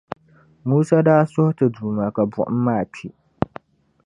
[0.67, 3.07] Musa daa suhi Ti Duuma ka buɣim maa kpi.